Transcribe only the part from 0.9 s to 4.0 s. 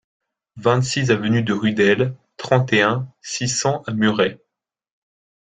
avenue de Rudelle, trente et un, six cents à